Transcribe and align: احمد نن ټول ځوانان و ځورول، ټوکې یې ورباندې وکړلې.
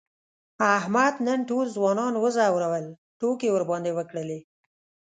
احمد 0.77 1.13
نن 1.27 1.39
ټول 1.49 1.65
ځوانان 1.75 2.13
و 2.17 2.23
ځورول، 2.37 2.85
ټوکې 3.19 3.45
یې 3.49 3.53
ورباندې 3.55 3.91
وکړلې. 3.95 4.39